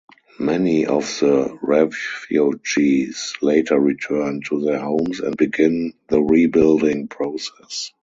[0.39, 7.91] Many of the refugees later returned to their homes and begin the rebuilding process.